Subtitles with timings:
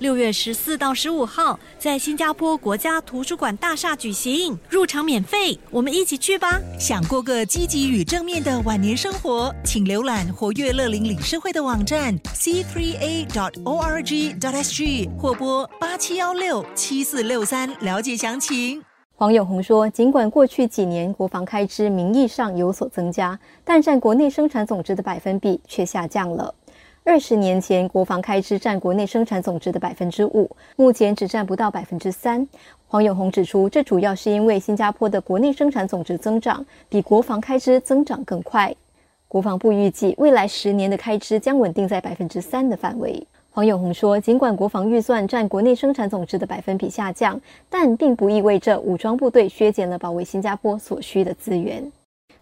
[0.00, 6.58] 六月十四到十五号，在新加坡国家图书馆大厦举行，入场免费，我们一起去吧！
[6.78, 13.38] 想过个积极与正面的晚年生活，请浏览活跃乐龄理事会的网站 c3a.org.sg
[15.18, 18.82] 或拨八七幺六七四六三了解详情。
[19.14, 26.54] 黄永红说，尽管过去几年国防开支名义上有所增加，但占国内生产总值的百分比却下降了。
[27.10, 32.46] 二十年前，国防开支占国内生产总值的百分之五，目前只占不到百分之三。
[32.86, 38.72] 黄永红指出，这主要是因为新加坡的国内生产总值增长比国防开支增长更快。
[39.26, 43.26] 国防部预计，未来十年的开支将稳定在百分之三的范围。
[43.50, 51.90] 黄永红说，尽管国防预算占国内生产总值的百分比下降，但并不意味着武装部队削减了保卫新加坡所需的资源。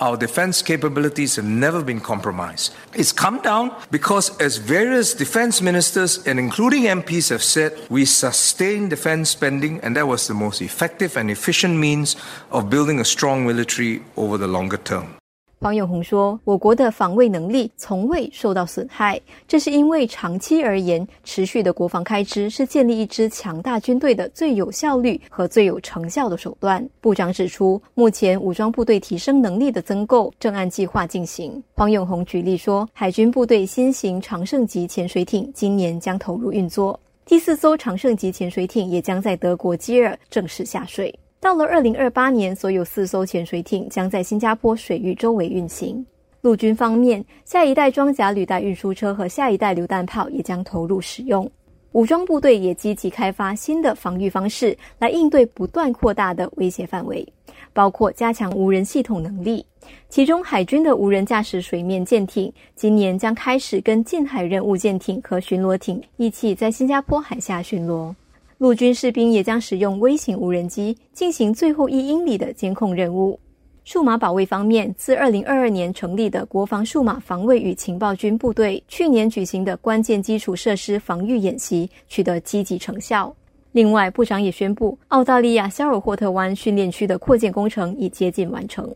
[0.00, 2.74] Our defense capabilities have never been compromised.
[2.94, 8.88] It's come down because, as various defense ministers and including MPs have said, we sustain
[8.88, 12.16] defense spending, and that was the most effective and efficient means
[12.50, 15.16] of building a strong military over the longer term.
[15.60, 31.62] 黄永红说：“我国的防卫能力从未受到损害，这是因为长期而言，持续的国防开支是建立一支强大军队的最有效率和最有成效的手段。”部长指出，目前武装部队提升能力的增购正按计划进行。
[31.72, 41.18] 黄永红举例说，海军部队新型长胜级潜水艇今年将投入运作，第四艘长胜级潜水艇也将在德国基尔正式下水。
[41.44, 46.02] 到了二零二八年，所有四艘潜水艇将在新加坡水域周围运行。
[46.40, 51.46] 陆军方面，下一代装甲履带运输车和下一代榴弹炮也将投入使用。
[51.92, 57.30] 武装部队也积极开发新的防御方式，来应对不断扩大的威胁范围，
[57.74, 59.66] 包括加强无人系统能力。
[60.08, 68.14] 其中，海军的无人驾驶水面舰艇今年将开始跟近海任务舰艇和巡逻艇一起在新加坡海峡巡逻。
[68.58, 73.38] 陆军士兵也将使用微型无人机进行最后一英里的监控任务。
[73.84, 83.34] 数码保卫方面，自二零二二年成立的国防数码防卫与情报军部队，去年举行的关键基础设施防御演习取得积极成效。
[83.72, 88.90] 另外，部长也宣布，澳大利亚肖尔霍特湾训练区的扩建工程已接近完成。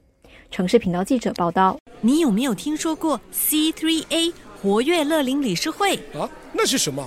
[0.51, 4.33] 城市频道记者报道：你有没有听说过 C3A
[4.63, 5.97] 活跃乐龄理事会？
[6.19, 7.07] 啊，那是什么？